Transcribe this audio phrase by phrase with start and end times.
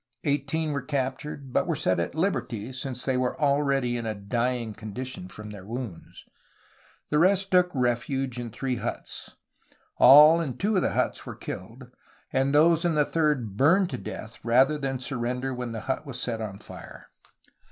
[0.23, 4.73] Eighteen were captured, but were set at Uberty since they were already in a dying
[4.73, 6.25] condition from their wounds.
[7.11, 9.35] The rest took refuge in three huts.
[9.97, 11.91] All in two 'of the huts were killed,
[12.33, 16.19] and those in the third burned to death rather than surrender when the hut was
[16.19, 17.11] set on fire.